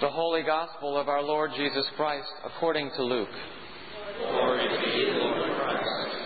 The 0.00 0.08
Holy 0.08 0.44
Gospel 0.44 0.96
of 0.96 1.08
our 1.08 1.24
Lord 1.24 1.50
Jesus 1.56 1.84
Christ 1.96 2.28
according 2.44 2.88
to 2.94 3.02
Luke. 3.02 3.28
Glory 4.30 4.68
to 4.68 4.96
you, 4.96 5.08
Lord 5.14 5.58
Christ. 5.58 6.16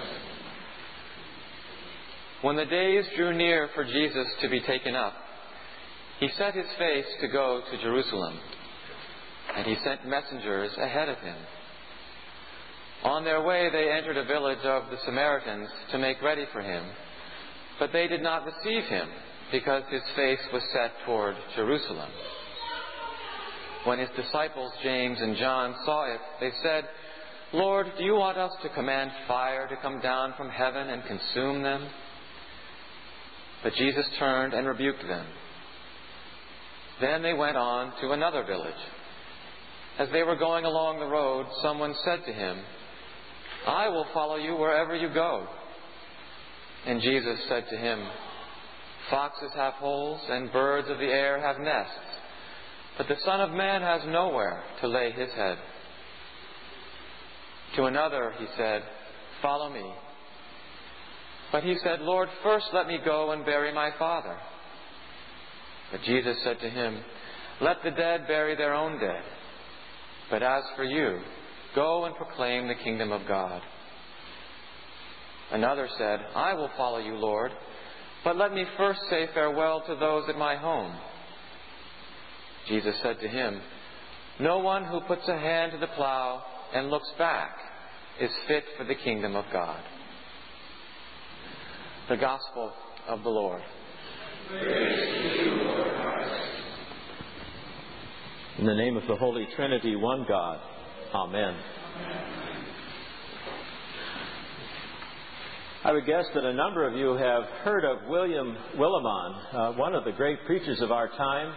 When 2.42 2.56
the 2.56 2.66
days 2.66 3.06
drew 3.16 3.32
near 3.34 3.70
for 3.74 3.84
Jesus 3.84 4.26
to 4.42 4.50
be 4.50 4.60
taken 4.60 4.94
up, 4.94 5.14
he 6.20 6.28
set 6.36 6.54
his 6.54 6.66
face 6.78 7.06
to 7.22 7.28
go 7.28 7.62
to 7.70 7.82
Jerusalem, 7.82 8.38
and 9.56 9.66
he 9.66 9.76
sent 9.82 10.06
messengers 10.06 10.72
ahead 10.76 11.08
of 11.08 11.16
him. 11.20 11.36
On 13.04 13.24
their 13.24 13.42
way, 13.42 13.70
they 13.72 13.90
entered 13.90 14.18
a 14.18 14.26
village 14.26 14.64
of 14.64 14.90
the 14.90 14.98
Samaritans 15.06 15.70
to 15.92 15.98
make 15.98 16.20
ready 16.20 16.44
for 16.52 16.60
him, 16.60 16.84
but 17.78 17.90
they 17.90 18.06
did 18.06 18.22
not 18.22 18.44
receive 18.44 18.84
him 18.84 19.08
because 19.50 19.82
his 19.90 20.02
face 20.14 20.40
was 20.52 20.62
set 20.74 20.92
toward 21.06 21.36
Jerusalem. 21.56 22.10
When 23.84 23.98
his 23.98 24.10
disciples 24.16 24.72
James 24.82 25.20
and 25.20 25.36
John 25.36 25.74
saw 25.84 26.12
it, 26.12 26.20
they 26.40 26.50
said, 26.62 26.84
Lord, 27.52 27.86
do 27.98 28.04
you 28.04 28.14
want 28.14 28.38
us 28.38 28.52
to 28.62 28.68
command 28.70 29.10
fire 29.26 29.68
to 29.68 29.76
come 29.82 30.00
down 30.00 30.34
from 30.36 30.48
heaven 30.48 30.88
and 30.88 31.04
consume 31.04 31.62
them? 31.62 31.88
But 33.62 33.74
Jesus 33.74 34.06
turned 34.18 34.54
and 34.54 34.66
rebuked 34.66 35.06
them. 35.06 35.26
Then 37.00 37.22
they 37.22 37.34
went 37.34 37.56
on 37.56 37.92
to 38.00 38.12
another 38.12 38.44
village. 38.44 38.72
As 39.98 40.08
they 40.12 40.22
were 40.22 40.36
going 40.36 40.64
along 40.64 40.98
the 40.98 41.06
road, 41.06 41.46
someone 41.60 41.94
said 42.04 42.24
to 42.24 42.32
him, 42.32 42.58
I 43.66 43.88
will 43.88 44.06
follow 44.14 44.36
you 44.36 44.56
wherever 44.56 44.94
you 44.94 45.12
go. 45.12 45.46
And 46.86 47.00
Jesus 47.00 47.38
said 47.48 47.64
to 47.70 47.76
him, 47.76 48.00
Foxes 49.10 49.50
have 49.54 49.74
holes, 49.74 50.20
and 50.28 50.52
birds 50.52 50.88
of 50.88 50.98
the 50.98 51.04
air 51.04 51.40
have 51.40 51.58
nests, 51.58 51.92
but 52.98 53.08
the 53.08 53.16
Son 53.24 53.40
of 53.40 53.50
Man 53.50 53.82
has 53.82 54.02
nowhere 54.06 54.62
to 54.80 54.88
lay 54.88 55.12
his 55.12 55.30
head. 55.32 55.58
To 57.76 57.84
another 57.84 58.32
he 58.38 58.46
said, 58.56 58.82
Follow 59.40 59.70
me. 59.70 59.92
But 61.50 61.64
he 61.64 61.76
said, 61.82 62.00
Lord, 62.00 62.28
first 62.42 62.66
let 62.72 62.86
me 62.86 62.98
go 63.04 63.32
and 63.32 63.44
bury 63.44 63.72
my 63.72 63.90
father. 63.98 64.36
But 65.90 66.02
Jesus 66.02 66.36
said 66.44 66.60
to 66.60 66.70
him, 66.70 67.02
Let 67.60 67.82
the 67.82 67.90
dead 67.90 68.26
bury 68.26 68.56
their 68.56 68.74
own 68.74 68.98
dead. 68.98 69.22
But 70.30 70.42
as 70.42 70.62
for 70.76 70.84
you, 70.84 71.20
go 71.74 72.04
and 72.06 72.14
proclaim 72.16 72.68
the 72.68 72.74
kingdom 72.74 73.12
of 73.12 73.26
God. 73.26 73.60
Another 75.50 75.88
said, 75.98 76.20
I 76.34 76.54
will 76.54 76.70
follow 76.76 76.98
you, 76.98 77.14
Lord, 77.14 77.52
but 78.24 78.36
let 78.36 78.54
me 78.54 78.64
first 78.78 79.00
say 79.10 79.28
farewell 79.34 79.82
to 79.86 79.96
those 79.96 80.24
at 80.28 80.38
my 80.38 80.56
home. 80.56 80.96
Jesus 82.72 82.96
said 83.02 83.20
to 83.20 83.28
him, 83.28 83.60
No 84.40 84.60
one 84.60 84.84
who 84.86 85.02
puts 85.02 85.28
a 85.28 85.38
hand 85.38 85.72
to 85.72 85.78
the 85.78 85.88
plow 85.88 86.42
and 86.74 86.88
looks 86.88 87.10
back 87.18 87.50
is 88.18 88.30
fit 88.48 88.64
for 88.78 88.84
the 88.84 88.94
kingdom 88.94 89.36
of 89.36 89.44
God. 89.52 89.78
The 92.08 92.16
Gospel 92.16 92.72
of 93.08 93.22
the 93.24 93.28
Lord. 93.28 93.60
In 98.58 98.64
the 98.64 98.74
name 98.74 98.96
of 98.96 99.06
the 99.06 99.16
Holy 99.16 99.46
Trinity, 99.54 99.94
one 99.94 100.24
God. 100.26 100.58
Amen. 101.14 101.54
I 105.84 105.92
would 105.92 106.06
guess 106.06 106.24
that 106.34 106.44
a 106.44 106.54
number 106.54 106.88
of 106.88 106.96
you 106.96 107.16
have 107.16 107.42
heard 107.64 107.84
of 107.84 108.08
William 108.08 108.56
Willimon, 108.78 109.54
uh, 109.54 109.72
one 109.72 109.94
of 109.94 110.04
the 110.04 110.12
great 110.12 110.46
preachers 110.46 110.80
of 110.80 110.90
our 110.90 111.08
time. 111.08 111.54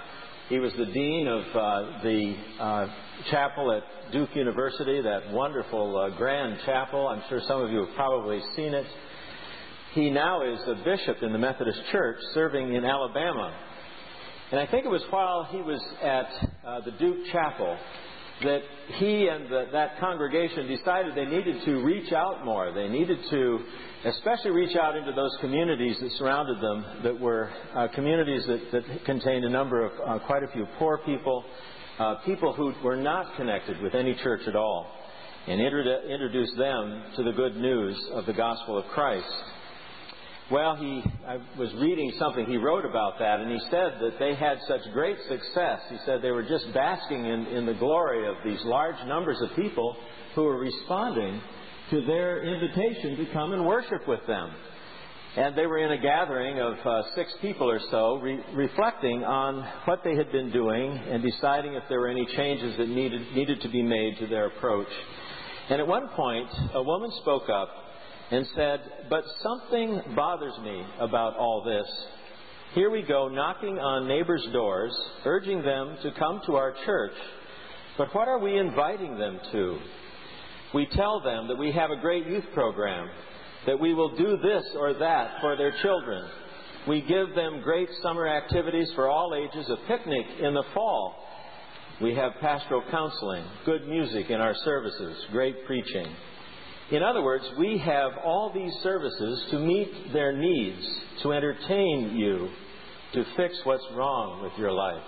He 0.50 0.60
was 0.60 0.72
the 0.78 0.86
dean 0.86 1.28
of 1.28 1.42
uh, 1.56 2.04
the 2.04 2.36
uh, 2.60 2.88
chapel 3.32 3.72
at 3.72 4.12
Duke 4.12 4.36
University, 4.36 5.02
that 5.02 5.32
wonderful 5.32 5.98
uh, 5.98 6.16
grand 6.16 6.60
chapel. 6.68 7.08
I'm 7.08 7.24
sure 7.30 7.42
some 7.48 7.64
of 7.64 7.72
you 7.72 7.80
have 7.86 7.96
probably 7.96 8.40
seen 8.56 8.76
it. 8.76 8.86
He 9.94 10.12
now 10.12 10.44
is 10.44 10.60
a 10.68 10.76
bishop 10.84 11.24
in 11.24 11.34
the 11.34 11.40
Methodist 11.40 11.80
Church 11.92 12.18
serving 12.36 12.76
in 12.76 12.86
Alabama. 12.86 13.58
And 14.52 14.60
I 14.60 14.68
think 14.68 14.86
it 14.86 14.90
was 14.90 15.02
while 15.10 15.48
he 15.50 15.62
was 15.62 15.82
at 16.04 16.28
uh, 16.64 16.82
the 16.82 16.92
Duke 16.92 17.26
Chapel 17.32 17.76
that 18.44 18.62
he 18.98 19.28
and 19.28 19.50
the, 19.50 19.68
that 19.72 20.00
congregation 20.00 20.68
decided 20.68 21.16
they 21.16 21.26
needed 21.26 21.64
to 21.66 21.84
reach 21.84 22.12
out 22.12 22.44
more. 22.44 22.74
They 22.74 22.90
needed 22.90 23.20
to 23.30 23.60
especially 24.06 24.52
reach 24.52 24.76
out 24.76 24.96
into 24.96 25.14
those 25.14 25.36
communities 25.42 25.98
that 26.02 26.12
surrounded 26.14 26.62
them 26.62 26.86
that 27.04 27.20
were 27.20 27.50
uh, 27.76 27.88
communities 27.96 28.46
that, 28.46 28.72
that, 28.72 29.06
contained 29.06 29.46
a 29.46 29.50
number 29.50 29.86
of 29.86 29.92
uh, 30.06 30.26
quite 30.26 30.44
a 30.44 30.48
few 30.52 30.68
poor 30.78 31.00
people, 31.06 31.44
uh, 31.98 32.16
people 32.26 32.54
who 32.54 32.74
were 32.84 32.98
not 32.98 33.36
connected 33.38 33.82
with 33.82 33.96
any 33.96 34.14
church 34.16 34.42
at 34.48 34.56
all, 34.56 34.92
and 35.48 35.60
introdu- 35.62 36.10
introduce 36.10 36.54
them 36.56 37.04
to 37.16 37.24
the 37.24 37.32
good 37.32 37.56
news 37.56 37.98
of 38.12 38.26
the 38.26 38.34
gospel 38.34 38.78
of 38.78 38.86
Christ. 38.88 39.26
Well, 40.52 40.76
he, 40.76 41.04
I 41.26 41.40
was 41.58 41.74
reading 41.74 42.14
something 42.20 42.46
he 42.46 42.58
wrote 42.58 42.86
about 42.86 43.18
that, 43.18 43.40
and 43.40 43.52
he 43.52 43.60
said 43.72 43.98
that 44.00 44.20
they 44.20 44.36
had 44.36 44.60
such 44.68 44.82
great 44.94 45.18
success. 45.28 45.80
He 45.90 45.98
said 46.06 46.22
they 46.22 46.30
were 46.30 46.44
just 46.44 46.72
basking 46.72 47.26
in, 47.26 47.48
in 47.48 47.66
the 47.66 47.74
glory 47.74 48.28
of 48.28 48.36
these 48.46 48.64
large 48.64 49.04
numbers 49.08 49.42
of 49.42 49.56
people 49.56 49.98
who 50.36 50.44
were 50.44 50.60
responding 50.60 51.42
to 51.90 52.06
their 52.06 52.44
invitation 52.44 53.18
to 53.18 53.34
come 53.34 53.54
and 53.54 53.66
worship 53.66 54.08
with 54.08 54.20
them. 54.28 54.52
And 55.36 55.58
they 55.58 55.66
were 55.66 55.80
in 55.80 55.92
a 55.92 55.98
gathering 55.98 56.60
of 56.60 56.76
uh, 56.86 57.02
six 57.16 57.34
people 57.42 57.68
or 57.70 57.80
so, 57.90 58.20
re- 58.22 58.40
reflecting 58.54 59.24
on 59.24 59.68
what 59.86 60.04
they 60.04 60.16
had 60.16 60.32
been 60.32 60.52
doing 60.52 60.92
and 60.92 61.24
deciding 61.24 61.74
if 61.74 61.84
there 61.90 62.00
were 62.00 62.08
any 62.08 62.26
changes 62.38 62.78
that 62.78 62.88
needed, 62.88 63.34
needed 63.34 63.62
to 63.62 63.70
be 63.70 63.82
made 63.82 64.20
to 64.20 64.28
their 64.28 64.46
approach. 64.46 64.88
And 65.72 65.82
at 65.82 65.88
one 65.88 66.08
point, 66.10 66.50
a 66.76 66.84
woman 66.84 67.12
spoke 67.22 67.50
up 67.50 67.70
and 68.32 68.46
said, 68.56 68.82
But 69.10 69.24
something 69.42 70.02
bothers 70.16 70.58
me 70.64 70.84
about 71.00 71.36
all 71.38 71.64
this. 71.64 71.88
Here 72.74 72.90
we 72.90 73.04
go 73.04 73.30
knocking 73.30 73.80
on 73.80 74.08
neighbors' 74.08 74.48
doors, 74.52 74.94
urging 75.24 75.62
them 75.62 75.98
to 76.04 76.12
come 76.20 76.42
to 76.46 76.56
our 76.56 76.74
church. 76.86 77.14
But 77.98 78.14
what 78.14 78.28
are 78.28 78.40
we 78.40 78.58
inviting 78.58 79.18
them 79.18 79.40
to? 79.52 79.80
We 80.74 80.88
tell 80.88 81.22
them 81.22 81.48
that 81.48 81.58
we 81.58 81.72
have 81.72 81.92
a 81.92 82.02
great 82.02 82.28
youth 82.28 82.44
program, 82.54 83.10
that 83.66 83.80
we 83.80 83.94
will 83.94 84.16
do 84.18 84.38
this 84.44 84.66
or 84.78 84.94
that 84.96 85.40
for 85.40 85.56
their 85.56 85.72
children. 85.82 86.28
We 86.88 87.02
give 87.02 87.34
them 87.34 87.62
great 87.64 87.90
summer 88.04 88.28
activities 88.28 88.92
for 88.94 89.08
all 89.08 89.34
ages, 89.34 89.70
a 89.70 89.78
picnic 89.88 90.26
in 90.42 90.54
the 90.54 90.64
fall. 90.74 91.16
We 92.02 92.14
have 92.16 92.34
pastoral 92.42 92.84
counseling, 92.92 93.46
good 93.66 93.88
music 93.88 94.30
in 94.30 94.42
our 94.42 94.54
services, 94.66 95.26
great 95.32 95.66
preaching. 95.66 96.08
In 96.92 97.02
other 97.02 97.24
words, 97.24 97.44
we 97.58 97.80
have 97.80 98.12
all 98.24 98.52
these 98.54 98.74
services 98.84 99.46
to 99.50 99.60
meet 99.60 100.14
their 100.14 100.32
needs, 100.32 100.86
to 101.24 101.34
entertain 101.34 102.16
you, 102.16 102.50
to 103.14 103.26
fix 103.36 103.56
what's 103.64 103.84
wrong 103.96 104.44
with 104.44 104.52
your 104.58 104.72
life. 104.72 105.04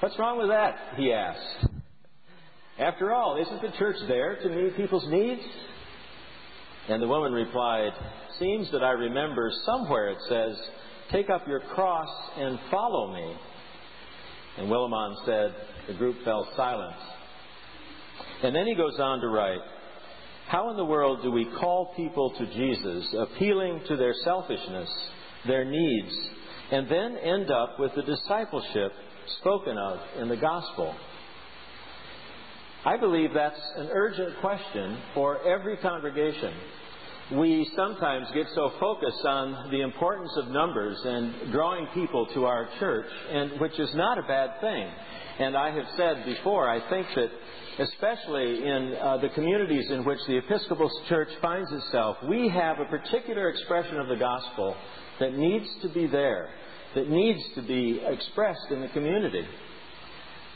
What's 0.00 0.18
wrong 0.18 0.38
with 0.38 0.48
that? 0.48 0.74
He 0.96 1.12
asked. 1.12 1.68
After 2.78 3.12
all, 3.12 3.40
isn't 3.40 3.62
the 3.62 3.76
church 3.78 3.96
there 4.08 4.36
to 4.42 4.48
meet 4.48 4.76
people's 4.76 5.08
needs? 5.08 5.42
And 6.88 7.00
the 7.02 7.08
woman 7.08 7.32
replied, 7.32 7.92
Seems 8.38 8.70
that 8.72 8.82
I 8.82 8.90
remember 8.90 9.50
somewhere 9.64 10.10
it 10.10 10.18
says, 10.28 10.56
Take 11.12 11.30
up 11.30 11.46
your 11.46 11.60
cross 11.60 12.08
and 12.36 12.58
follow 12.70 13.14
me. 13.14 13.36
And 14.58 14.68
Willimon 14.68 15.14
said, 15.24 15.54
The 15.86 15.94
group 15.94 16.16
fell 16.24 16.48
silent. 16.56 16.96
And 18.42 18.54
then 18.54 18.66
he 18.66 18.74
goes 18.74 18.98
on 18.98 19.20
to 19.20 19.28
write, 19.28 19.60
How 20.48 20.70
in 20.70 20.76
the 20.76 20.84
world 20.84 21.22
do 21.22 21.32
we 21.32 21.44
call 21.44 21.92
people 21.96 22.30
to 22.30 22.46
Jesus, 22.46 23.14
appealing 23.18 23.80
to 23.88 23.96
their 23.96 24.14
selfishness, 24.22 24.88
their 25.46 25.64
needs, 25.64 26.12
and 26.70 26.88
then 26.88 27.16
end 27.16 27.50
up 27.50 27.80
with 27.80 27.94
the 27.96 28.02
discipleship 28.02 28.92
spoken 29.40 29.76
of 29.76 29.98
in 30.20 30.28
the 30.28 30.36
gospel? 30.36 30.94
I 32.84 32.96
believe 32.96 33.30
that's 33.34 33.60
an 33.76 33.88
urgent 33.92 34.38
question 34.40 34.98
for 35.14 35.42
every 35.42 35.76
congregation. 35.78 36.54
We 37.32 37.68
sometimes 37.74 38.28
get 38.34 38.46
so 38.54 38.72
focused 38.78 39.24
on 39.24 39.70
the 39.72 39.80
importance 39.80 40.30
of 40.36 40.46
numbers 40.46 40.96
and 41.04 41.50
drawing 41.50 41.88
people 41.92 42.24
to 42.34 42.44
our 42.44 42.68
church, 42.78 43.10
and 43.32 43.60
which 43.60 43.76
is 43.80 43.92
not 43.96 44.16
a 44.16 44.22
bad 44.22 44.60
thing. 44.60 44.88
And 45.40 45.56
I 45.56 45.72
have 45.72 45.86
said 45.96 46.24
before, 46.24 46.68
I 46.70 46.88
think 46.88 47.08
that 47.16 47.30
especially 47.80 48.64
in 48.64 48.94
uh, 48.94 49.16
the 49.18 49.28
communities 49.30 49.90
in 49.90 50.04
which 50.04 50.20
the 50.28 50.38
Episcopal 50.38 50.88
Church 51.08 51.28
finds 51.42 51.70
itself, 51.72 52.16
we 52.28 52.48
have 52.48 52.78
a 52.78 52.84
particular 52.84 53.48
expression 53.48 53.98
of 53.98 54.06
the 54.06 54.16
gospel 54.16 54.76
that 55.18 55.36
needs 55.36 55.66
to 55.82 55.88
be 55.88 56.06
there, 56.06 56.48
that 56.94 57.10
needs 57.10 57.40
to 57.56 57.62
be 57.62 58.00
expressed 58.06 58.70
in 58.70 58.82
the 58.82 58.88
community. 58.88 59.44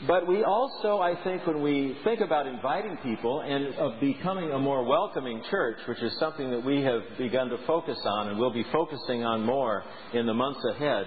But 0.07 0.27
we 0.27 0.43
also, 0.43 0.97
I 0.97 1.13
think, 1.23 1.45
when 1.45 1.61
we 1.61 1.95
think 2.03 2.21
about 2.21 2.47
inviting 2.47 2.97
people 3.03 3.41
and 3.41 3.75
of 3.75 3.99
becoming 3.99 4.51
a 4.51 4.57
more 4.57 4.83
welcoming 4.83 5.43
church, 5.51 5.77
which 5.87 6.01
is 6.01 6.17
something 6.17 6.49
that 6.49 6.65
we 6.65 6.81
have 6.81 7.01
begun 7.19 7.49
to 7.49 7.57
focus 7.67 7.99
on 8.03 8.29
and 8.29 8.39
will 8.39 8.53
be 8.53 8.65
focusing 8.71 9.23
on 9.23 9.45
more 9.45 9.83
in 10.13 10.25
the 10.25 10.33
months 10.33 10.61
ahead, 10.71 11.05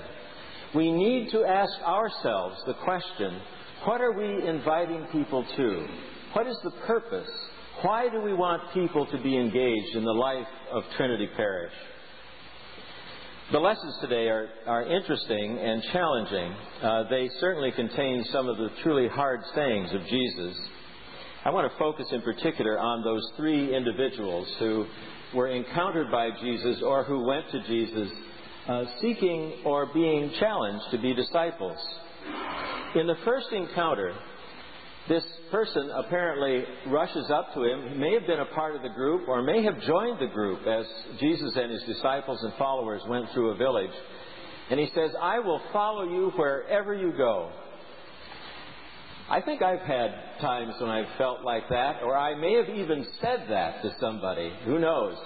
we 0.77 0.93
need 0.93 1.31
to 1.31 1.45
ask 1.45 1.73
ourselves 1.83 2.57
the 2.67 2.75
question 2.75 3.41
What 3.85 4.01
are 4.01 4.13
we 4.13 4.47
inviting 4.47 5.07
people 5.11 5.45
to? 5.57 5.87
What 6.33 6.47
is 6.47 6.57
the 6.63 6.73
purpose? 6.87 7.31
Why 7.83 8.09
do 8.09 8.21
we 8.21 8.33
want 8.33 8.73
people 8.73 9.07
to 9.07 9.19
be 9.21 9.37
engaged 9.37 9.97
in 9.97 10.05
the 10.05 10.13
life 10.13 10.47
of 10.73 10.85
Trinity 10.97 11.29
Parish? 11.37 11.73
The 13.53 13.59
lessons 13.59 13.95
today 14.01 14.29
are, 14.29 14.49
are 14.67 14.85
interesting 14.85 15.59
and 15.59 15.83
challenging. 15.93 16.55
Uh, 16.83 17.05
they 17.11 17.29
certainly 17.41 17.73
contain 17.73 18.25
some 18.33 18.49
of 18.49 18.57
the 18.57 18.71
truly 18.83 19.07
hard 19.07 19.41
sayings 19.55 19.93
of 19.93 20.01
Jesus. 20.07 20.57
I 21.45 21.51
want 21.51 21.71
to 21.71 21.79
focus 21.79 22.07
in 22.11 22.23
particular 22.23 22.79
on 22.79 23.05
those 23.05 23.23
three 23.37 23.77
individuals 23.77 24.49
who 24.59 24.87
were 25.35 25.49
encountered 25.49 26.11
by 26.11 26.31
Jesus 26.41 26.81
or 26.83 27.05
who 27.05 27.23
went 27.27 27.45
to 27.51 27.63
Jesus 27.65 28.09
uh, 28.67 28.85
seeking 29.03 29.57
or 29.67 29.93
being 29.93 30.33
challenged 30.41 30.91
to 30.93 30.99
be 30.99 31.13
disciples. 31.13 31.77
In 32.95 33.07
the 33.07 33.17
first 33.27 33.49
encounter, 33.53 34.15
this 35.09 35.25
person 35.51 35.91
apparently 35.91 36.65
rushes 36.87 37.31
up 37.31 37.53
to 37.55 37.63
him. 37.63 37.91
He 37.91 37.99
may 37.99 38.15
have 38.15 38.27
been 38.27 38.41
a 38.41 38.47
part 38.47 38.75
of 38.75 38.83
the 38.83 38.89
group 38.89 39.29
or 39.29 39.43
may 39.43 39.63
have 39.63 39.81
joined 39.83 40.19
the 40.19 40.33
group 40.33 40.67
as 40.67 40.87
Jesus 41.21 41.53
and 41.57 41.71
his 41.71 41.83
disciples 41.83 42.43
and 42.43 42.55
followers 42.55 43.03
went 43.07 43.31
through 43.33 43.51
a 43.51 43.57
village. 43.57 43.91
And 44.71 44.81
he 44.81 44.87
says, 44.95 45.11
I 45.21 45.41
will 45.41 45.61
follow 45.73 46.05
you 46.05 46.33
wherever 46.37 46.95
you 46.95 47.13
go. 47.13 47.53
I 49.29 49.41
think 49.41 49.63
I've 49.63 49.81
had 49.81 50.39
times 50.41 50.75
when 50.81 50.91
I've 50.91 51.19
felt 51.19 51.43
like 51.45 51.69
that, 51.69 52.03
or 52.03 52.17
I 52.17 52.35
may 52.35 52.55
have 52.55 52.69
even 52.69 53.07
said 53.21 53.47
that 53.49 53.83
to 53.83 53.95
somebody. 54.01 54.53
Who 54.65 54.79
knows? 54.79 55.17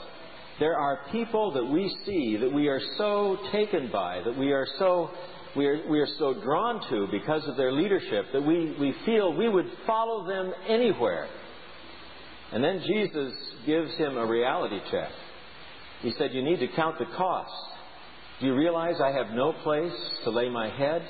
There 0.58 0.76
are 0.76 1.00
people 1.12 1.52
that 1.52 1.64
we 1.64 1.94
see 2.04 2.36
that 2.36 2.52
we 2.52 2.68
are 2.68 2.80
so 2.96 3.38
taken 3.52 3.90
by, 3.92 4.22
that 4.24 4.36
we 4.36 4.52
are 4.52 4.66
so 4.78 5.10
we 5.56 5.66
are, 5.66 5.88
we 5.88 5.98
are 6.00 6.08
so 6.18 6.34
drawn 6.34 6.80
to 6.90 7.08
because 7.10 7.46
of 7.48 7.56
their 7.56 7.72
leadership 7.72 8.26
that 8.32 8.44
we, 8.44 8.76
we 8.78 8.94
feel 9.06 9.32
we 9.32 9.48
would 9.48 9.70
follow 9.86 10.26
them 10.26 10.52
anywhere. 10.68 11.26
And 12.52 12.62
then 12.62 12.82
Jesus 12.86 13.32
gives 13.66 13.94
him 13.96 14.16
a 14.16 14.26
reality 14.26 14.78
check. 14.90 15.10
He 16.00 16.12
said, 16.12 16.32
You 16.32 16.42
need 16.42 16.60
to 16.60 16.68
count 16.68 16.98
the 16.98 17.06
cost. 17.16 17.52
Do 18.40 18.46
you 18.46 18.54
realize 18.54 19.00
I 19.00 19.10
have 19.10 19.30
no 19.30 19.52
place 19.52 19.92
to 20.24 20.30
lay 20.30 20.48
my 20.48 20.70
head? 20.70 21.02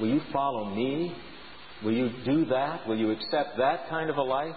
Will 0.00 0.08
you 0.08 0.20
follow 0.32 0.74
me? 0.74 1.14
Will 1.84 1.92
you 1.92 2.10
do 2.24 2.46
that? 2.46 2.88
Will 2.88 2.96
you 2.96 3.10
accept 3.10 3.58
that 3.58 3.88
kind 3.90 4.08
of 4.08 4.16
a 4.16 4.22
life? 4.22 4.56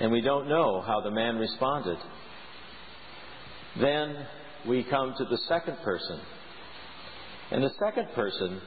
And 0.00 0.10
we 0.10 0.20
don't 0.20 0.48
know 0.48 0.80
how 0.80 1.00
the 1.00 1.10
man 1.10 1.36
responded. 1.36 1.98
Then 3.80 4.26
we 4.66 4.84
come 4.84 5.14
to 5.16 5.24
the 5.24 5.38
second 5.48 5.78
person 5.84 6.20
and 7.52 7.62
the 7.62 7.72
second 7.78 8.08
person 8.14 8.62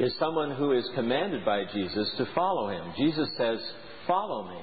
is 0.00 0.12
someone 0.18 0.50
who 0.56 0.72
is 0.72 0.88
commanded 0.96 1.44
by 1.44 1.62
Jesus 1.72 2.12
to 2.18 2.26
follow 2.34 2.68
him. 2.70 2.92
Jesus 2.96 3.28
says, 3.38 3.60
Follow 4.08 4.48
me. 4.48 4.60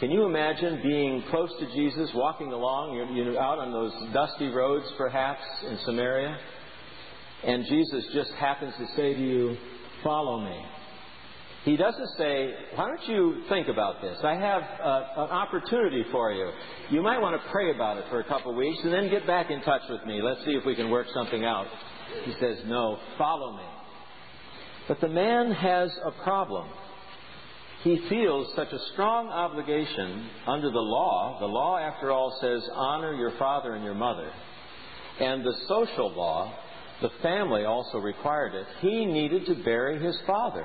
Can 0.00 0.10
you 0.10 0.24
imagine 0.24 0.80
being 0.82 1.22
close 1.30 1.50
to 1.58 1.66
Jesus, 1.74 2.10
walking 2.14 2.52
along, 2.52 2.94
you're, 2.94 3.10
you're 3.10 3.40
out 3.40 3.58
on 3.58 3.70
those 3.70 3.92
dusty 4.14 4.48
roads 4.48 4.86
perhaps 4.96 5.42
in 5.68 5.78
Samaria, 5.84 6.38
and 7.44 7.66
Jesus 7.66 8.06
just 8.14 8.30
happens 8.32 8.72
to 8.78 8.86
say 8.96 9.12
to 9.12 9.20
you, 9.20 9.56
Follow 10.02 10.42
me. 10.42 10.64
He 11.66 11.76
doesn't 11.76 12.10
say, 12.16 12.54
Why 12.76 12.86
don't 12.86 13.08
you 13.08 13.42
think 13.48 13.66
about 13.66 14.00
this? 14.00 14.16
I 14.22 14.34
have 14.34 14.62
uh, 14.62 15.24
an 15.24 15.30
opportunity 15.30 16.04
for 16.12 16.30
you. 16.30 16.48
You 16.90 17.02
might 17.02 17.18
want 17.18 17.42
to 17.42 17.50
pray 17.50 17.74
about 17.74 17.96
it 17.96 18.04
for 18.08 18.20
a 18.20 18.24
couple 18.24 18.52
of 18.52 18.56
weeks 18.56 18.78
and 18.84 18.92
then 18.92 19.10
get 19.10 19.26
back 19.26 19.50
in 19.50 19.60
touch 19.62 19.82
with 19.90 20.06
me. 20.06 20.22
Let's 20.22 20.44
see 20.44 20.52
if 20.52 20.64
we 20.64 20.76
can 20.76 20.90
work 20.90 21.08
something 21.12 21.44
out. 21.44 21.66
He 22.24 22.32
says, 22.38 22.58
No, 22.66 23.00
follow 23.18 23.56
me. 23.56 23.64
But 24.86 25.00
the 25.00 25.08
man 25.08 25.50
has 25.50 25.90
a 26.04 26.12
problem. 26.22 26.68
He 27.82 28.00
feels 28.08 28.46
such 28.54 28.72
a 28.72 28.78
strong 28.92 29.28
obligation 29.28 30.30
under 30.46 30.70
the 30.70 30.78
law. 30.78 31.38
The 31.40 31.46
law, 31.46 31.78
after 31.78 32.12
all, 32.12 32.38
says, 32.40 32.62
Honor 32.74 33.12
your 33.14 33.32
father 33.40 33.74
and 33.74 33.82
your 33.82 33.94
mother. 33.94 34.30
And 35.18 35.44
the 35.44 35.54
social 35.66 36.12
law, 36.12 36.54
the 37.02 37.10
family 37.22 37.64
also 37.64 37.98
required 37.98 38.54
it. 38.54 38.66
He 38.82 39.04
needed 39.04 39.46
to 39.46 39.64
bury 39.64 39.98
his 40.00 40.16
father. 40.28 40.64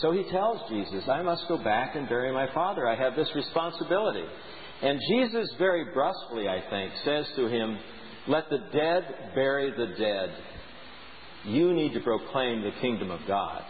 So 0.00 0.12
he 0.12 0.24
tells 0.30 0.60
Jesus, 0.68 1.08
I 1.08 1.22
must 1.22 1.48
go 1.48 1.58
back 1.58 1.96
and 1.96 2.08
bury 2.08 2.32
my 2.32 2.52
father. 2.54 2.86
I 2.86 2.94
have 2.94 3.16
this 3.16 3.28
responsibility. 3.34 4.24
And 4.82 5.00
Jesus, 5.08 5.50
very 5.58 5.86
brusquely, 5.92 6.48
I 6.48 6.62
think, 6.70 6.92
says 7.04 7.26
to 7.36 7.48
him, 7.48 7.78
Let 8.28 8.48
the 8.48 8.58
dead 8.72 9.32
bury 9.34 9.70
the 9.70 9.94
dead. 9.98 10.34
You 11.44 11.72
need 11.72 11.94
to 11.94 12.00
proclaim 12.00 12.62
the 12.62 12.70
kingdom 12.80 13.10
of 13.10 13.20
God. 13.26 13.62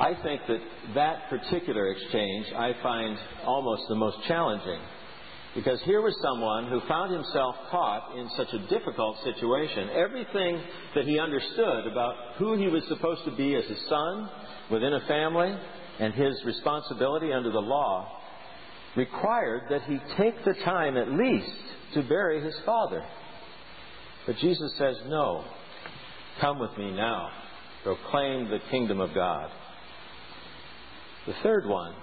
I 0.00 0.14
think 0.22 0.42
that 0.46 0.60
that 0.94 1.28
particular 1.28 1.88
exchange 1.90 2.46
I 2.56 2.72
find 2.82 3.18
almost 3.44 3.82
the 3.88 3.96
most 3.96 4.16
challenging 4.28 4.80
because 5.58 5.80
here 5.82 6.00
was 6.00 6.14
someone 6.22 6.68
who 6.68 6.80
found 6.86 7.12
himself 7.12 7.56
caught 7.68 8.16
in 8.16 8.30
such 8.36 8.46
a 8.52 8.60
difficult 8.68 9.16
situation. 9.24 9.90
Everything 9.90 10.62
that 10.94 11.04
he 11.04 11.18
understood 11.18 11.88
about 11.90 12.14
who 12.36 12.56
he 12.56 12.68
was 12.68 12.84
supposed 12.86 13.24
to 13.24 13.34
be 13.34 13.56
as 13.56 13.64
a 13.64 13.88
son 13.88 14.30
within 14.70 14.92
a 14.92 15.04
family 15.08 15.52
and 15.98 16.14
his 16.14 16.40
responsibility 16.44 17.32
under 17.32 17.50
the 17.50 17.58
law 17.58 18.20
required 18.96 19.62
that 19.68 19.82
he 19.82 19.98
take 20.16 20.44
the 20.44 20.54
time 20.64 20.96
at 20.96 21.10
least 21.10 21.50
to 21.94 22.02
bury 22.04 22.40
his 22.40 22.54
father. 22.64 23.04
But 24.28 24.36
Jesus 24.36 24.72
says, 24.78 24.94
No, 25.08 25.44
come 26.40 26.60
with 26.60 26.78
me 26.78 26.92
now. 26.92 27.30
Proclaim 27.82 28.48
the 28.48 28.60
kingdom 28.70 29.00
of 29.00 29.12
God. 29.12 29.50
The 31.26 31.34
third 31.42 31.66
one, 31.66 31.96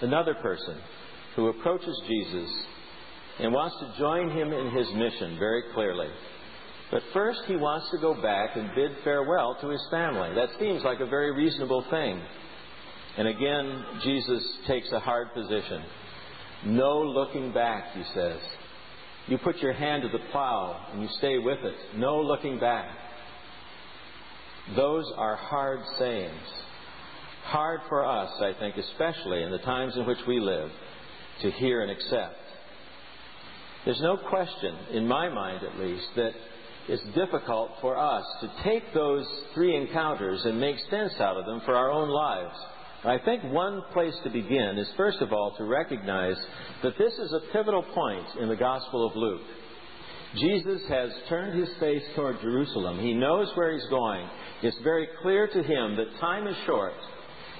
another 0.00 0.34
person 0.34 0.80
who 1.36 1.48
approaches 1.48 2.00
Jesus 2.06 2.50
and 3.38 3.52
wants 3.52 3.76
to 3.80 3.98
join 3.98 4.30
him 4.30 4.52
in 4.52 4.70
his 4.70 4.88
mission 4.94 5.38
very 5.38 5.62
clearly. 5.74 6.08
But 6.90 7.02
first, 7.14 7.40
he 7.46 7.56
wants 7.56 7.90
to 7.90 7.98
go 7.98 8.20
back 8.20 8.54
and 8.54 8.70
bid 8.74 8.90
farewell 9.02 9.56
to 9.62 9.68
his 9.68 9.80
family. 9.90 10.34
That 10.34 10.50
seems 10.58 10.82
like 10.84 11.00
a 11.00 11.06
very 11.06 11.32
reasonable 11.32 11.84
thing. 11.90 12.20
And 13.16 13.28
again, 13.28 13.84
Jesus 14.02 14.42
takes 14.66 14.92
a 14.92 15.00
hard 15.00 15.32
position. 15.32 15.82
No 16.66 17.00
looking 17.00 17.52
back, 17.52 17.92
he 17.94 18.04
says. 18.14 18.38
You 19.26 19.38
put 19.38 19.58
your 19.58 19.72
hand 19.72 20.02
to 20.02 20.08
the 20.08 20.24
plow 20.30 20.88
and 20.92 21.02
you 21.02 21.08
stay 21.18 21.38
with 21.38 21.58
it. 21.62 21.96
No 21.96 22.20
looking 22.20 22.58
back. 22.58 22.90
Those 24.76 25.10
are 25.16 25.36
hard 25.36 25.80
sayings. 25.98 26.48
Hard 27.44 27.80
for 27.88 28.04
us, 28.04 28.30
I 28.40 28.52
think, 28.58 28.76
especially 28.76 29.42
in 29.42 29.50
the 29.50 29.58
times 29.58 29.96
in 29.96 30.06
which 30.06 30.18
we 30.28 30.38
live 30.38 30.70
to 31.42 31.50
hear 31.52 31.82
and 31.82 31.90
accept. 31.90 32.36
There's 33.84 34.00
no 34.00 34.16
question, 34.16 34.74
in 34.92 35.06
my 35.06 35.28
mind 35.28 35.64
at 35.64 35.78
least, 35.78 36.06
that 36.16 36.32
it's 36.88 37.02
difficult 37.14 37.70
for 37.80 37.96
us 37.96 38.24
to 38.40 38.50
take 38.64 38.92
those 38.94 39.26
three 39.54 39.76
encounters 39.76 40.44
and 40.44 40.60
make 40.60 40.76
sense 40.90 41.12
out 41.20 41.36
of 41.36 41.46
them 41.46 41.60
for 41.64 41.74
our 41.74 41.90
own 41.90 42.08
lives. 42.08 42.58
I 43.04 43.18
think 43.24 43.42
one 43.44 43.82
place 43.92 44.14
to 44.22 44.30
begin 44.30 44.78
is, 44.78 44.88
first 44.96 45.20
of 45.20 45.32
all, 45.32 45.54
to 45.58 45.64
recognize 45.64 46.36
that 46.82 46.96
this 46.98 47.12
is 47.14 47.32
a 47.32 47.52
pivotal 47.52 47.82
point 47.82 48.26
in 48.40 48.48
the 48.48 48.56
Gospel 48.56 49.06
of 49.06 49.16
Luke. 49.16 49.42
Jesus 50.36 50.80
has 50.88 51.10
turned 51.28 51.58
his 51.58 51.68
face 51.78 52.02
toward 52.14 52.40
Jerusalem. 52.40 53.00
He 53.00 53.12
knows 53.12 53.50
where 53.54 53.72
he's 53.72 53.88
going. 53.90 54.26
It's 54.62 54.78
very 54.82 55.08
clear 55.20 55.46
to 55.48 55.62
him 55.62 55.96
that 55.96 56.20
time 56.20 56.46
is 56.46 56.56
short 56.64 56.94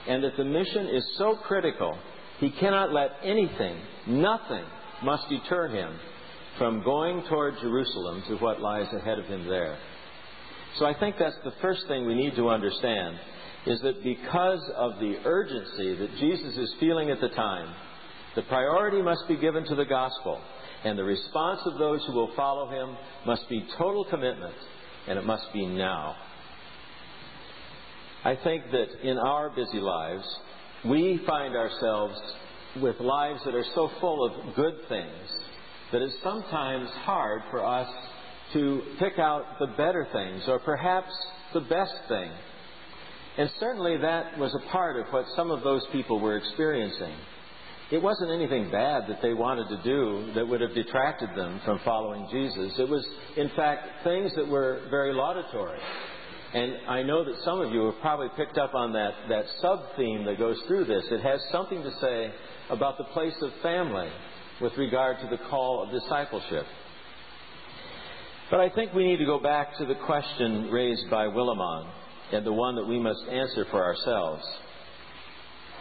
and 0.09 0.23
that 0.25 0.37
the 0.37 0.45
mission 0.45 0.87
is 0.87 1.05
so 1.19 1.37
critical 1.45 1.99
he 2.43 2.51
cannot 2.51 2.93
let 2.93 3.13
anything, 3.23 3.77
nothing, 4.09 4.65
must 5.05 5.29
deter 5.29 5.69
him 5.69 5.97
from 6.59 6.83
going 6.83 7.23
toward 7.29 7.55
Jerusalem 7.61 8.25
to 8.27 8.37
what 8.39 8.61
lies 8.61 8.93
ahead 8.93 9.21
of 9.21 9.27
him 9.27 9.47
there. 9.47 9.79
So 10.77 10.85
I 10.85 10.99
think 10.99 11.17
that's 11.21 11.37
the 11.45 11.55
first 11.63 11.87
thing 11.87 12.05
we 12.05 12.17
need 12.17 12.35
to 12.35 12.49
understand 12.49 13.17
is 13.67 13.81
that 13.83 14.03
because 14.03 14.69
of 14.75 14.99
the 14.99 15.19
urgency 15.25 15.95
that 15.95 16.17
Jesus 16.19 16.59
is 16.59 16.75
feeling 16.81 17.11
at 17.11 17.21
the 17.21 17.29
time, 17.29 17.73
the 18.35 18.43
priority 18.43 19.03
must 19.03 19.29
be 19.29 19.37
given 19.37 19.65
to 19.67 19.77
the 19.77 19.85
gospel, 19.85 20.41
and 20.83 20.99
the 20.99 21.05
response 21.05 21.61
of 21.65 21.79
those 21.79 22.05
who 22.07 22.13
will 22.13 22.35
follow 22.35 22.69
him 22.69 22.97
must 23.25 23.49
be 23.49 23.65
total 23.79 24.05
commitment, 24.07 24.57
and 25.07 25.17
it 25.17 25.25
must 25.25 25.53
be 25.53 25.65
now. 25.65 26.17
I 28.25 28.35
think 28.35 28.65
that 28.73 29.09
in 29.09 29.17
our 29.17 29.51
busy 29.51 29.79
lives, 29.79 30.27
we 30.85 31.21
find 31.27 31.55
ourselves 31.55 32.19
with 32.81 32.99
lives 33.01 33.41
that 33.45 33.55
are 33.55 33.65
so 33.75 33.91
full 34.01 34.25
of 34.25 34.55
good 34.57 34.75
things 34.89 35.29
that 35.93 36.03
it's 36.03 36.15
sometimes 36.23 36.89
hard 37.05 37.43
for 37.51 37.65
us 37.65 37.89
to 38.55 38.83
pick 38.99 39.19
out 39.19 39.59
the 39.59 39.67
better 39.67 40.07
things 40.13 40.43
or 40.49 40.59
perhaps 40.59 41.11
the 41.53 41.61
best 41.61 41.95
thing. 42.09 42.31
And 43.39 43.51
certainly 43.61 43.97
that 43.99 44.39
was 44.39 44.55
a 44.55 44.71
part 44.71 44.97
of 44.97 45.07
what 45.13 45.25
some 45.37 45.51
of 45.51 45.63
those 45.63 45.83
people 45.93 46.21
were 46.21 46.37
experiencing. 46.37 47.15
it 47.91 48.03
wasn't 48.03 48.31
anything 48.31 48.71
bad 48.71 49.05
that 49.09 49.21
they 49.21 49.35
wanted 49.35 49.69
to 49.69 49.83
do 49.83 50.33
that 50.35 50.49
would 50.49 50.63
have 50.63 50.75
detracted 50.75 51.29
them 51.37 51.61
from 51.65 51.79
following 51.85 52.27
Jesus. 52.31 52.73
It 52.79 52.89
was, 52.89 53.07
in 53.37 53.51
fact, 53.51 53.87
things 54.03 54.33
that 54.37 54.49
were 54.49 54.81
very 54.91 55.13
laudatory. 55.13 55.79
And 56.55 56.87
I 56.87 57.03
know 57.03 57.25
that 57.25 57.43
some 57.45 57.61
of 57.61 57.73
you 57.73 57.87
have 57.87 58.01
probably 58.03 58.29
picked 58.37 58.59
up 58.59 58.75
on 58.75 58.93
that, 58.93 59.13
that 59.31 59.47
sub 59.61 59.81
theme 59.97 60.25
that 60.27 60.39
goes 60.39 60.61
through 60.67 60.85
this. 60.85 61.05
It 61.11 61.23
has 61.23 61.41
something 61.51 61.83
to 61.83 61.91
say 62.01 62.31
about 62.69 62.99
the 62.99 63.05
place 63.05 63.35
of 63.41 63.51
family 63.63 64.11
with 64.61 64.77
regard 64.77 65.19
to 65.21 65.29
the 65.29 65.43
call 65.49 65.83
of 65.83 65.91
discipleship. 65.91 66.67
But 68.51 68.61
I 68.61 68.69
think 68.69 68.93
we 68.93 69.07
need 69.07 69.17
to 69.17 69.25
go 69.25 69.41
back 69.41 69.79
to 69.79 69.87
the 69.87 69.95
question 69.95 70.71
raised 70.71 71.09
by 71.11 71.25
Willimon 71.25 71.91
and 72.33 72.45
the 72.45 72.53
one 72.53 72.77
that 72.77 72.87
we 72.87 72.99
must 72.99 73.25
answer 73.31 73.67
for 73.71 73.83
ourselves. 73.83 74.43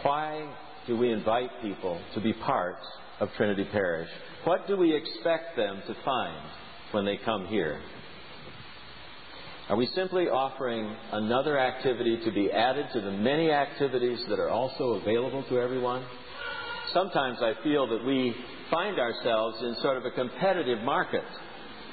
Why 0.02 0.54
do 0.86 0.96
we 0.96 1.12
invite 1.12 1.50
people 1.60 2.00
to 2.14 2.20
be 2.20 2.32
part 2.32 2.78
of 3.20 3.28
Trinity 3.36 3.68
Parish? 3.70 4.08
What 4.44 4.66
do 4.66 4.78
we 4.78 4.94
expect 4.94 5.54
them 5.54 5.82
to 5.86 5.94
find 6.02 6.48
when 6.92 7.04
they 7.04 7.18
come 7.18 7.46
here? 7.46 7.78
Are 9.68 9.76
we 9.76 9.86
simply 9.94 10.24
offering 10.28 10.92
another 11.12 11.56
activity 11.56 12.18
to 12.24 12.32
be 12.32 12.50
added 12.50 12.86
to 12.94 13.00
the 13.00 13.12
many 13.12 13.52
activities 13.52 14.18
that 14.28 14.40
are 14.40 14.48
also 14.48 14.94
available 14.94 15.44
to 15.44 15.60
everyone? 15.60 16.04
Sometimes 16.92 17.38
I 17.40 17.54
feel 17.62 17.86
that 17.86 18.04
we 18.04 18.34
find 18.72 18.98
ourselves 18.98 19.62
in 19.62 19.76
sort 19.80 19.98
of 19.98 20.04
a 20.04 20.10
competitive 20.10 20.82
market, 20.82 21.22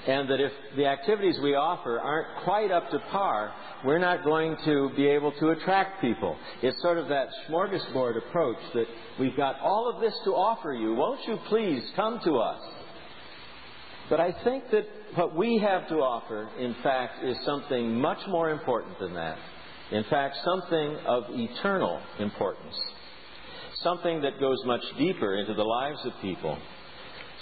and 0.07 0.27
that 0.29 0.39
if 0.39 0.51
the 0.77 0.87
activities 0.87 1.37
we 1.43 1.53
offer 1.53 1.99
aren't 1.99 2.43
quite 2.43 2.71
up 2.71 2.89
to 2.89 2.97
par, 3.11 3.53
we're 3.85 3.99
not 3.99 4.23
going 4.23 4.57
to 4.65 4.89
be 4.95 5.07
able 5.07 5.31
to 5.33 5.49
attract 5.49 6.01
people. 6.01 6.35
It's 6.63 6.81
sort 6.81 6.97
of 6.97 7.07
that 7.09 7.29
smorgasbord 7.47 8.17
approach 8.17 8.57
that 8.73 8.87
we've 9.19 9.37
got 9.37 9.59
all 9.59 9.93
of 9.93 10.01
this 10.01 10.13
to 10.25 10.31
offer 10.31 10.73
you. 10.73 10.95
Won't 10.95 11.21
you 11.27 11.37
please 11.47 11.83
come 11.95 12.19
to 12.25 12.37
us? 12.37 12.59
But 14.09 14.19
I 14.19 14.33
think 14.43 14.63
that 14.71 14.85
what 15.15 15.35
we 15.35 15.59
have 15.59 15.87
to 15.89 15.95
offer, 15.95 16.49
in 16.59 16.75
fact, 16.81 17.23
is 17.23 17.37
something 17.45 17.99
much 17.99 18.19
more 18.27 18.49
important 18.49 18.97
than 18.99 19.13
that. 19.13 19.37
In 19.91 20.03
fact, 20.09 20.37
something 20.43 20.97
of 21.05 21.23
eternal 21.29 22.01
importance. 22.19 22.75
Something 23.83 24.21
that 24.21 24.39
goes 24.39 24.57
much 24.65 24.81
deeper 24.97 25.35
into 25.37 25.53
the 25.53 25.63
lives 25.63 25.99
of 26.05 26.13
people. 26.21 26.57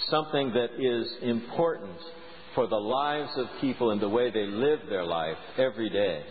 Something 0.08 0.52
that 0.52 0.68
is 0.78 1.08
important 1.22 1.98
for 2.54 2.66
the 2.66 2.76
lives 2.76 3.30
of 3.36 3.46
people 3.60 3.90
and 3.90 4.00
the 4.00 4.08
way 4.08 4.30
they 4.30 4.46
live 4.46 4.80
their 4.88 5.04
life 5.04 5.36
every 5.56 5.90
day. 5.90 6.22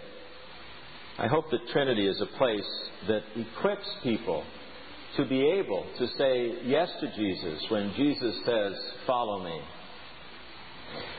I 1.20 1.28
hope 1.28 1.50
that 1.50 1.68
Trinity 1.72 2.08
is 2.08 2.22
a 2.22 2.38
place 2.38 2.68
that 3.08 3.24
equips 3.36 3.88
people 4.04 4.44
to 5.16 5.26
be 5.26 5.42
able 5.42 5.86
to 5.98 6.08
say 6.18 6.52
yes 6.66 6.90
to 7.00 7.12
Jesus 7.16 7.64
when 7.70 7.92
Jesus 7.96 8.36
says, 8.46 8.74
Follow 9.08 9.44
me. 9.44 9.60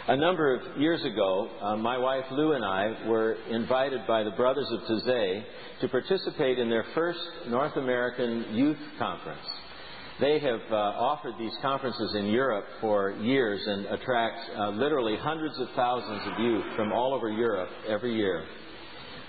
A 0.09 0.17
number 0.17 0.55
of 0.55 0.81
years 0.81 1.05
ago, 1.05 1.51
uh, 1.61 1.77
my 1.77 1.99
wife 1.99 2.25
Lou 2.31 2.53
and 2.53 2.65
I 2.65 3.07
were 3.07 3.37
invited 3.51 4.07
by 4.07 4.23
the 4.23 4.31
Brothers 4.31 4.67
of 4.71 4.81
Taizé 4.81 5.45
to 5.83 5.89
participate 5.89 6.59
in 6.59 6.71
their 6.71 6.87
first 6.95 7.21
North 7.49 7.77
American 7.77 8.55
Youth 8.55 8.79
Conference. 8.99 9.47
They 10.21 10.39
have 10.41 10.61
uh, 10.71 10.75
offered 10.75 11.35
these 11.39 11.53
conferences 11.63 12.15
in 12.17 12.27
Europe 12.27 12.65
for 12.81 13.13
years 13.21 13.61
and 13.67 13.87
attract 13.87 14.51
uh, 14.57 14.71
literally 14.71 15.17
hundreds 15.17 15.59
of 15.61 15.69
thousands 15.77 16.23
of 16.27 16.41
youth 16.41 16.65
from 16.75 16.91
all 16.91 17.15
over 17.15 17.31
Europe 17.31 17.69
every 17.87 18.15
year. 18.15 18.45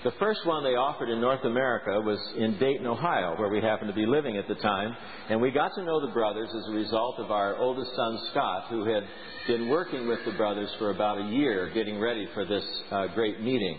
The 0.02 0.12
first 0.12 0.46
one 0.46 0.64
they 0.64 0.76
offered 0.76 1.10
in 1.10 1.20
North 1.20 1.44
America 1.44 2.00
was 2.00 2.18
in 2.34 2.58
Dayton, 2.58 2.86
Ohio, 2.86 3.36
where 3.38 3.50
we 3.50 3.60
happened 3.60 3.88
to 3.90 3.94
be 3.94 4.06
living 4.06 4.38
at 4.38 4.48
the 4.48 4.54
time. 4.54 4.96
And 5.28 5.42
we 5.42 5.50
got 5.50 5.74
to 5.74 5.84
know 5.84 6.00
the 6.00 6.12
brothers 6.14 6.48
as 6.56 6.68
a 6.68 6.72
result 6.72 7.18
of 7.18 7.30
our 7.30 7.58
oldest 7.58 7.94
son, 7.94 8.18
Scott, 8.30 8.64
who 8.70 8.86
had 8.86 9.02
been 9.46 9.68
working 9.68 10.08
with 10.08 10.24
the 10.24 10.32
brothers 10.32 10.70
for 10.78 10.88
about 10.88 11.20
a 11.20 11.28
year 11.28 11.70
getting 11.74 12.00
ready 12.00 12.26
for 12.32 12.46
this 12.46 12.64
uh, 12.90 13.08
great 13.08 13.42
meeting. 13.42 13.76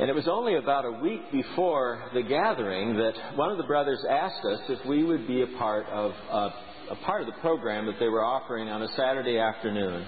And 0.00 0.10
it 0.10 0.14
was 0.14 0.26
only 0.26 0.56
about 0.56 0.84
a 0.84 0.90
week 0.90 1.30
before 1.30 2.10
the 2.12 2.22
gathering 2.22 2.96
that 2.96 3.36
one 3.36 3.52
of 3.52 3.58
the 3.58 3.64
brothers 3.64 4.04
asked 4.10 4.44
us 4.44 4.58
if 4.68 4.84
we 4.86 5.04
would 5.04 5.28
be 5.28 5.42
a 5.42 5.56
part 5.56 5.86
of 5.86 6.12
uh, 6.28 6.50
a 6.90 6.96
part 6.96 7.20
of 7.20 7.26
the 7.26 7.40
program 7.40 7.86
that 7.86 7.98
they 8.00 8.08
were 8.08 8.24
offering 8.24 8.68
on 8.68 8.82
a 8.82 8.88
Saturday 8.88 9.38
afternoon 9.38 10.04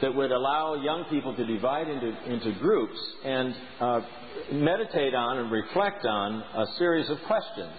that 0.00 0.14
would 0.14 0.32
allow 0.32 0.74
young 0.74 1.04
people 1.10 1.34
to 1.36 1.44
divide 1.44 1.88
into, 1.88 2.32
into 2.32 2.58
groups 2.58 2.98
and 3.24 3.54
uh, 3.80 4.00
meditate 4.52 5.14
on 5.14 5.38
and 5.38 5.52
reflect 5.52 6.04
on 6.06 6.42
a 6.56 6.66
series 6.78 7.08
of 7.10 7.18
questions. 7.26 7.74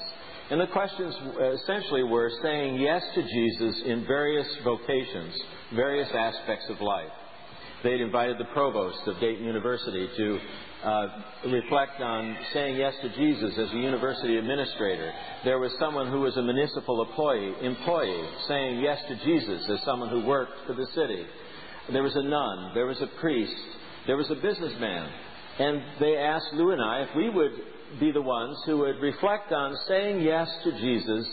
And 0.52 0.60
the 0.60 0.68
questions 0.68 1.16
essentially 1.62 2.04
were 2.04 2.30
saying 2.44 2.76
yes 2.76 3.02
to 3.16 3.24
Jesus 3.24 3.82
in 3.86 4.06
various 4.06 4.48
vocations, 4.64 5.34
various 5.74 6.10
aspects 6.14 6.66
of 6.70 6.82
life. 6.82 7.12
They'd 7.84 8.02
invited 8.02 8.38
the 8.38 8.52
provost 8.54 9.00
of 9.08 9.20
Dayton 9.20 9.46
University 9.46 10.08
to 10.16 10.40
uh, 10.84 11.08
reflect 11.48 12.00
on 12.02 12.38
saying 12.54 12.76
yes 12.76 12.94
to 13.02 13.10
Jesus 13.16 13.58
as 13.58 13.72
a 13.72 13.78
university 13.78 14.38
administrator. 14.38 15.12
There 15.44 15.58
was 15.58 15.72
someone 15.80 16.12
who 16.12 16.22
was 16.22 16.36
a 16.38 16.42
municipal 16.44 17.02
employee, 17.02 17.54
employee 17.62 18.30
saying 18.48 18.82
yes 18.82 19.00
to 19.08 19.16
Jesus 19.24 19.68
as 19.70 19.80
someone 19.84 20.10
who 20.10 20.26
worked 20.26 20.68
for 20.68 20.74
the 20.74 20.86
city. 20.94 21.26
There 21.92 22.04
was 22.04 22.16
a 22.16 22.24
nun. 22.24 22.72
There 22.74 22.86
was 22.86 23.02
a 23.02 23.08
priest. 23.20 23.56
There 24.08 24.18
was 24.18 24.30
a 24.30 24.36
businessman. 24.36 25.10
And 25.60 25.82
they 26.00 26.18
asked 26.18 26.54
Lou 26.54 26.72
and 26.72 26.82
I 26.82 27.02
if 27.02 27.16
we 27.16 27.30
would 27.30 27.52
be 28.00 28.12
the 28.12 28.22
ones 28.22 28.58
who 28.66 28.78
would 28.80 29.02
reflect 29.02 29.52
on 29.52 29.76
saying 29.88 30.22
yes 30.22 30.50
to 30.64 30.72
Jesus 30.80 31.28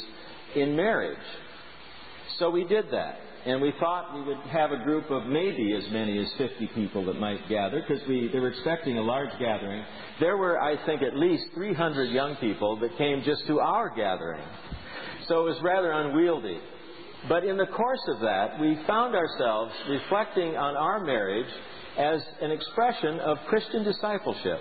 in 0.55 0.77
marriage. 0.77 1.19
So 2.39 2.51
we 2.51 2.65
did 2.65 2.87
that. 2.91 3.21
And 3.47 3.63
we 3.63 3.73
thought 3.79 4.15
we 4.15 4.23
would 4.25 4.41
have 4.51 4.73
a 4.73 4.83
group 4.83 5.11
of 5.11 5.27
maybe 5.27 5.73
as 5.73 5.91
many 5.93 6.19
as 6.19 6.31
50 6.37 6.67
people 6.75 7.07
that 7.07 7.15
might 7.15 7.49
gather 7.49 7.83
because 7.87 8.07
we, 8.09 8.29
they 8.33 8.41
were 8.41 8.49
expecting 8.49 8.99
a 8.99 9.03
large 9.03 9.31
gathering. 9.39 9.85
There 10.21 10.37
were, 10.37 10.61
I 10.61 10.85
think, 10.85 11.03
at 11.03 11.17
least 11.17 11.45
300 11.55 12.11
young 12.11 12.37
people 12.37 12.79
that 12.81 12.99
came 12.99 13.23
just 13.25 13.47
to 13.47 13.61
our 13.61 13.95
gathering. 13.95 14.45
So 15.29 15.41
it 15.41 15.51
was 15.51 15.63
rather 15.63 15.93
unwieldy. 15.93 16.59
But 17.27 17.45
in 17.45 17.57
the 17.57 17.67
course 17.67 18.03
of 18.09 18.21
that, 18.21 18.61
we 18.61 18.79
found 18.87 19.15
ourselves 19.15 19.73
reflecting 19.89 20.57
on 20.57 20.77
our 20.77 21.01
marriage 21.01 21.51
as 21.99 22.21
an 22.41 22.53
expression 22.53 23.19
of 23.21 23.39
Christian 23.49 23.83
discipleship. 23.83 24.61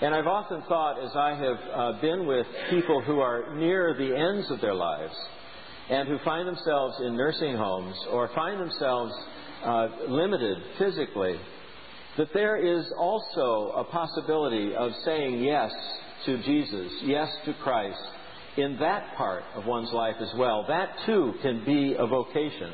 And 0.00 0.14
I've 0.14 0.26
often 0.26 0.62
thought, 0.68 1.02
as 1.02 1.10
I 1.16 1.34
have 1.34 1.56
uh, 1.74 2.00
been 2.00 2.26
with 2.26 2.46
people 2.70 3.02
who 3.02 3.18
are 3.20 3.54
near 3.56 3.94
the 3.94 4.14
ends 4.14 4.50
of 4.50 4.60
their 4.60 4.74
lives 4.74 5.14
and 5.90 6.06
who 6.06 6.18
find 6.24 6.46
themselves 6.46 6.96
in 7.00 7.16
nursing 7.16 7.56
homes 7.56 7.96
or 8.10 8.28
find 8.34 8.60
themselves 8.60 9.12
uh, 9.64 9.88
limited 10.08 10.58
physically, 10.78 11.36
that 12.16 12.28
there 12.32 12.56
is 12.56 12.86
also 12.98 13.72
a 13.76 13.84
possibility 13.84 14.74
of 14.74 14.92
saying 15.04 15.42
yes 15.42 15.72
to 16.26 16.42
Jesus, 16.42 16.92
yes 17.02 17.28
to 17.44 17.54
Christ, 17.54 17.98
in 18.56 18.78
that 18.78 19.16
part 19.16 19.44
of 19.54 19.66
one's 19.66 19.92
life 19.92 20.16
as 20.20 20.32
well. 20.36 20.64
That 20.68 20.90
too 21.04 21.34
can 21.42 21.64
be 21.64 21.94
a 21.98 22.06
vocation. 22.06 22.72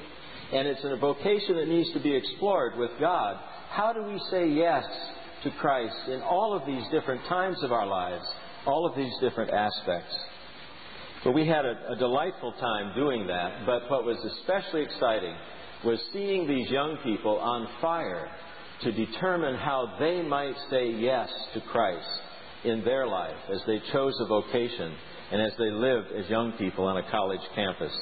And 0.53 0.69
it's 0.69 0.85
a 0.85 0.97
vocation 0.97 1.57
that 1.57 1.69
needs 1.69 1.93
to 1.93 2.01
be 2.01 2.15
explored 2.15 2.77
with 2.77 2.91
God. 3.01 3.37
How 3.71 3.93
do 3.93 4.03
we 4.05 4.21
say 4.31 4.49
yes 4.49 4.85
to 5.45 5.51
Christ 5.53 5.97
in 6.09 6.21
all 6.21 6.55
of 6.55 6.67
these 6.67 6.85
different 6.91 7.25
times 7.25 7.63
of 7.63 7.73
our 7.73 7.87
lives, 7.87 8.25
all 8.67 8.87
of 8.87 8.95
these 8.95 9.13
different 9.21 9.51
aspects? 9.51 10.15
But 11.25 11.33
we 11.33 11.47
had 11.47 11.65
a, 11.65 11.93
a 11.93 11.97
delightful 11.97 12.53
time 12.53 12.95
doing 12.95 13.27
that. 13.29 13.65
But 13.65 13.91
what 13.91 14.05
was 14.05 14.19
especially 14.39 14.83
exciting 14.83 15.35
was 15.85 16.01
seeing 16.13 16.47
these 16.47 16.71
young 16.71 16.99
people 17.03 17.39
on 17.39 17.69
fire 17.81 18.31
to 18.83 18.93
determine 18.93 19.57
how 19.57 19.97
they 19.99 20.23
might 20.23 20.57
say 20.71 20.91
yes 20.91 21.31
to 21.55 21.61
Christ 21.61 22.07
in 22.65 22.85
their 22.85 23.07
life 23.07 23.37
as 23.53 23.61
they 23.67 23.81
chose 23.93 24.15
a 24.21 24.27
vocation 24.27 24.95
and 25.33 25.41
as 25.41 25.53
they 25.59 25.71
live 25.71 26.05
as 26.17 26.29
young 26.29 26.53
people 26.53 26.85
on 26.85 26.99
a 26.99 27.11
college 27.11 27.41
campus. 27.55 27.93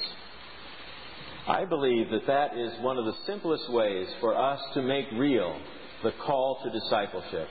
I 1.47 1.65
believe 1.65 2.09
that 2.11 2.27
that 2.27 2.57
is 2.57 2.71
one 2.81 2.97
of 2.97 3.05
the 3.05 3.15
simplest 3.25 3.71
ways 3.71 4.07
for 4.19 4.37
us 4.37 4.59
to 4.73 4.81
make 4.81 5.05
real 5.13 5.59
the 6.03 6.11
call 6.25 6.59
to 6.63 6.69
discipleship. 6.69 7.47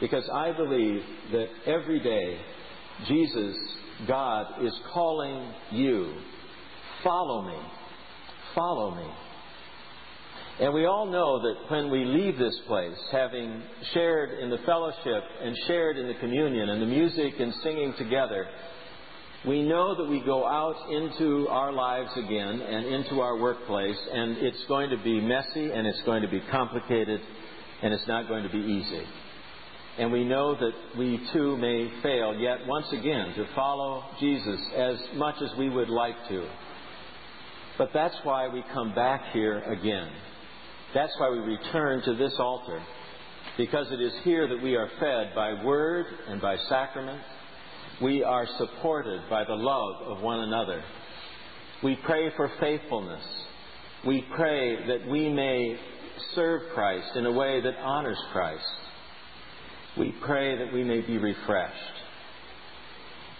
Because 0.00 0.28
I 0.30 0.52
believe 0.52 1.02
that 1.32 1.46
every 1.66 2.00
day 2.00 2.38
Jesus, 3.06 3.56
God, 4.08 4.64
is 4.64 4.72
calling 4.92 5.52
you, 5.70 6.14
follow 7.04 7.42
me, 7.46 7.58
follow 8.54 8.94
me. 8.94 9.10
And 10.58 10.72
we 10.72 10.86
all 10.86 11.06
know 11.06 11.42
that 11.42 11.70
when 11.70 11.90
we 11.90 12.04
leave 12.04 12.38
this 12.38 12.58
place, 12.66 12.96
having 13.12 13.62
shared 13.92 14.38
in 14.40 14.48
the 14.48 14.58
fellowship 14.64 15.22
and 15.42 15.54
shared 15.66 15.98
in 15.98 16.06
the 16.08 16.14
communion 16.14 16.70
and 16.70 16.80
the 16.80 16.86
music 16.86 17.34
and 17.38 17.52
singing 17.62 17.94
together, 17.98 18.46
we 19.46 19.62
know 19.62 19.94
that 19.94 20.10
we 20.10 20.20
go 20.20 20.44
out 20.44 20.90
into 20.90 21.46
our 21.48 21.72
lives 21.72 22.10
again 22.16 22.60
and 22.60 22.86
into 22.86 23.20
our 23.20 23.38
workplace, 23.38 23.98
and 24.12 24.38
it's 24.38 24.64
going 24.66 24.90
to 24.90 24.96
be 25.04 25.20
messy 25.20 25.70
and 25.70 25.86
it's 25.86 26.02
going 26.02 26.22
to 26.22 26.28
be 26.28 26.40
complicated 26.50 27.20
and 27.82 27.94
it's 27.94 28.06
not 28.08 28.26
going 28.26 28.42
to 28.42 28.50
be 28.50 28.58
easy. 28.58 29.02
And 29.98 30.12
we 30.12 30.24
know 30.24 30.54
that 30.54 30.72
we 30.98 31.20
too 31.32 31.56
may 31.56 31.90
fail 32.02 32.34
yet 32.34 32.66
once 32.66 32.86
again 32.92 33.34
to 33.36 33.46
follow 33.54 34.04
Jesus 34.20 34.60
as 34.76 34.96
much 35.14 35.36
as 35.40 35.50
we 35.56 35.70
would 35.70 35.88
like 35.88 36.16
to. 36.28 36.46
But 37.78 37.90
that's 37.94 38.16
why 38.24 38.48
we 38.48 38.64
come 38.74 38.94
back 38.94 39.32
here 39.32 39.60
again. 39.60 40.08
That's 40.92 41.12
why 41.18 41.30
we 41.30 41.38
return 41.38 42.02
to 42.02 42.14
this 42.14 42.34
altar. 42.38 42.82
Because 43.56 43.90
it 43.90 44.00
is 44.00 44.12
here 44.24 44.48
that 44.48 44.62
we 44.62 44.74
are 44.74 44.90
fed 44.98 45.34
by 45.34 45.62
word 45.64 46.06
and 46.28 46.40
by 46.40 46.56
sacrament. 46.68 47.22
We 48.02 48.22
are 48.22 48.46
supported 48.58 49.22
by 49.30 49.44
the 49.44 49.54
love 49.54 50.02
of 50.02 50.22
one 50.22 50.40
another. 50.40 50.84
We 51.82 51.96
pray 52.04 52.30
for 52.36 52.50
faithfulness. 52.60 53.22
We 54.06 54.24
pray 54.34 54.86
that 54.86 55.08
we 55.08 55.30
may 55.30 55.78
serve 56.34 56.62
Christ 56.74 57.16
in 57.16 57.24
a 57.24 57.32
way 57.32 57.60
that 57.62 57.76
honors 57.78 58.18
Christ. 58.32 58.64
We 59.98 60.14
pray 60.24 60.58
that 60.58 60.74
we 60.74 60.84
may 60.84 61.00
be 61.00 61.16
refreshed. 61.16 61.74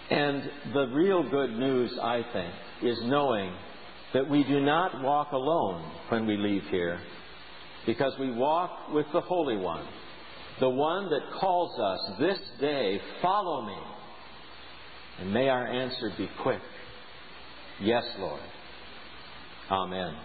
And 0.09 0.49
the 0.73 0.87
real 0.87 1.29
good 1.29 1.51
news, 1.51 1.91
I 2.01 2.23
think, 2.33 2.53
is 2.81 2.97
knowing 3.03 3.53
that 4.13 4.27
we 4.27 4.43
do 4.43 4.59
not 4.59 5.03
walk 5.03 5.33
alone 5.33 5.91
when 6.09 6.25
we 6.25 6.35
leave 6.37 6.63
here, 6.71 6.99
because 7.85 8.13
we 8.19 8.31
walk 8.31 8.89
with 8.91 9.05
the 9.13 9.21
Holy 9.21 9.57
One, 9.57 9.85
the 10.59 10.69
one 10.69 11.09
that 11.09 11.39
calls 11.39 11.79
us 11.79 12.17
this 12.19 12.39
day, 12.59 12.99
follow 13.21 13.65
me. 13.67 13.77
And 15.19 15.33
may 15.33 15.49
our 15.49 15.65
answer 15.65 16.11
be 16.17 16.29
quick. 16.41 16.61
Yes, 17.81 18.03
Lord. 18.19 18.41
Amen. 19.69 20.15